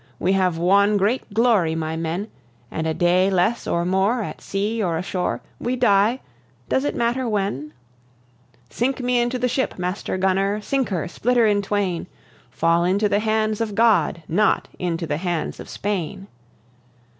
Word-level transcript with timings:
We 0.17 0.33
have 0.33 0.57
won 0.57 0.97
great 0.97 1.31
glory, 1.31 1.75
my 1.75 1.95
men! 1.95 2.29
And 2.71 2.87
a 2.87 2.93
day 2.95 3.29
less 3.29 3.67
or 3.67 3.85
more 3.85 4.23
At 4.23 4.41
sea 4.41 4.81
or 4.81 4.97
ashore, 4.97 5.41
We 5.59 5.75
die 5.75 6.21
does 6.67 6.85
it 6.85 6.95
matter 6.95 7.29
when? 7.29 7.71
Sink 8.71 8.99
me 9.01 9.23
the 9.23 9.47
ship, 9.47 9.77
Master 9.77 10.17
Gunner 10.17 10.59
sink 10.59 10.89
her, 10.89 11.07
split 11.07 11.37
her 11.37 11.45
in 11.45 11.61
twain! 11.61 12.07
Fall 12.49 12.83
into 12.83 13.07
the 13.09 13.19
hands 13.19 13.61
of 13.61 13.75
God, 13.75 14.23
not 14.27 14.67
into 14.79 15.05
the 15.05 15.17
hands 15.17 15.59
of 15.59 15.69
Spain!" 15.69 16.25